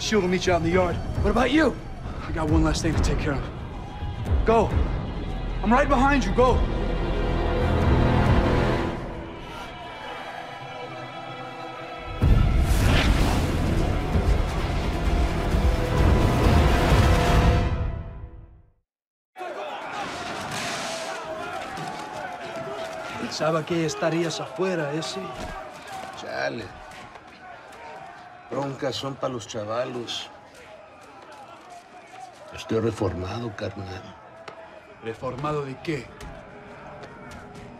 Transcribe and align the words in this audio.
Shield 0.00 0.22
will 0.22 0.30
meet 0.30 0.46
you 0.46 0.52
out 0.54 0.62
in 0.62 0.62
the 0.62 0.70
yard. 0.70 0.96
What 1.22 1.30
about 1.30 1.50
you? 1.50 1.76
I 2.26 2.32
got 2.32 2.48
one 2.48 2.64
last 2.64 2.82
thing 2.82 2.94
to 2.94 3.02
take 3.02 3.18
care 3.18 3.34
of. 3.34 3.42
Go. 4.46 4.70
I'm 5.62 5.70
right 5.70 5.88
behind 5.88 6.24
you. 6.24 6.32
Go. 6.32 6.58
Pensaba 23.20 23.64
que 23.66 23.84
estarías 23.84 24.40
afuera, 24.40 24.94
¿eh? 24.94 24.98
ese. 24.98 25.20
Chale. 26.20 26.79
Broncas 28.50 28.96
son 28.96 29.14
para 29.14 29.32
los 29.32 29.46
chavalos. 29.46 30.28
Estoy 32.52 32.80
reformado, 32.80 33.54
carnal. 33.54 34.02
¿Reformado 35.04 35.64
de 35.64 35.78
qué? 35.82 36.04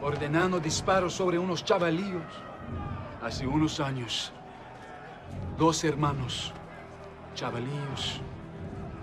Ordenando 0.00 0.60
disparos 0.60 1.14
sobre 1.14 1.38
unos 1.38 1.64
chavalillos. 1.64 2.22
Hace 3.20 3.48
unos 3.48 3.80
años, 3.80 4.32
dos 5.58 5.82
hermanos, 5.82 6.54
chavalillos, 7.34 8.20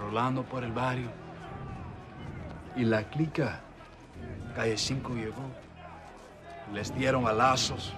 rolando 0.00 0.42
por 0.42 0.64
el 0.64 0.72
barrio. 0.72 1.10
Y 2.74 2.84
la 2.84 3.04
clica, 3.04 3.60
calle 4.56 4.76
5 4.76 5.14
llegó. 5.14 5.48
Les 6.74 6.92
dieron 6.92 7.22
balazos, 7.22 7.92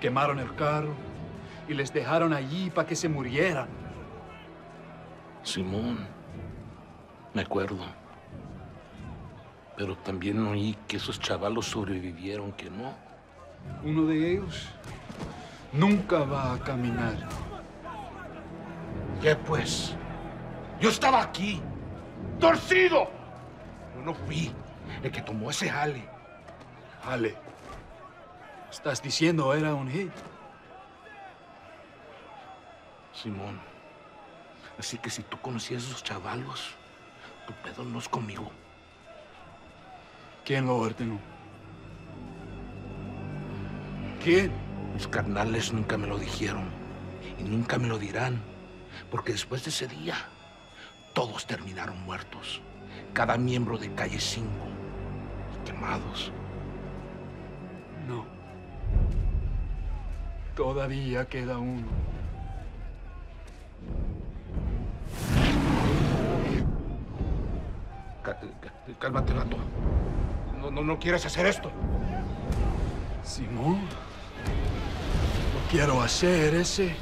quemaron 0.00 0.38
el 0.38 0.54
carro 0.54 0.94
y 1.68 1.74
les 1.74 1.92
dejaron 1.92 2.32
allí 2.32 2.70
para 2.70 2.86
que 2.86 2.96
se 2.96 3.08
murieran. 3.08 3.68
Simón, 5.42 6.06
me 7.32 7.42
acuerdo. 7.42 7.84
Pero 9.76 9.96
también 9.98 10.46
oí 10.46 10.76
que 10.86 10.96
esos 10.96 11.18
chavalos 11.18 11.66
sobrevivieron, 11.66 12.52
que 12.52 12.70
no. 12.70 12.92
Uno 13.82 14.06
de 14.06 14.32
ellos 14.32 14.68
nunca 15.72 16.20
va 16.20 16.54
a 16.54 16.58
caminar. 16.58 17.16
¿Qué 19.20 19.34
pues? 19.34 19.94
Yo 20.80 20.90
estaba 20.90 21.22
aquí, 21.22 21.60
torcido. 22.38 23.08
Yo 23.96 24.02
no 24.04 24.14
fui 24.14 24.52
el 25.02 25.10
que 25.10 25.22
tomó 25.22 25.50
ese 25.50 25.68
jale. 25.68 26.04
Ale, 27.06 27.34
estás 28.70 29.02
diciendo 29.02 29.52
era 29.54 29.74
un 29.74 29.90
hit. 29.90 30.12
Simón, 33.24 33.58
así 34.78 34.98
que 34.98 35.08
si 35.08 35.22
tú 35.22 35.40
conocías 35.40 35.82
a 35.82 35.86
esos 35.86 36.04
chavalos, 36.04 36.74
tu 37.46 37.54
pedo 37.54 37.82
no 37.82 37.98
es 37.98 38.06
conmigo. 38.06 38.50
¿Quién 40.44 40.66
lo 40.66 40.76
ordenó? 40.76 41.18
¿Quién? 44.22 44.52
Mis 44.92 45.08
carnales 45.08 45.72
nunca 45.72 45.96
me 45.96 46.06
lo 46.06 46.18
dijeron 46.18 46.68
y 47.38 47.44
nunca 47.44 47.78
me 47.78 47.88
lo 47.88 47.98
dirán, 47.98 48.42
porque 49.10 49.32
después 49.32 49.64
de 49.64 49.70
ese 49.70 49.88
día, 49.88 50.16
todos 51.14 51.46
terminaron 51.46 51.98
muertos. 52.04 52.60
Cada 53.14 53.38
miembro 53.38 53.78
de 53.78 53.90
Calle 53.94 54.20
5, 54.20 54.46
quemados. 55.64 56.30
No. 58.06 58.26
Todavía 60.54 61.26
queda 61.26 61.56
uno. 61.56 62.13
Cálmate, 68.98 69.32
vato. 69.34 69.56
No, 70.58 70.70
no, 70.70 70.82
no 70.82 70.98
quieres 70.98 71.26
hacer 71.26 71.46
esto. 71.46 71.70
Simón, 73.22 73.80
lo 75.54 75.70
quiero 75.70 76.00
hacer 76.00 76.54
ese. 76.54 76.96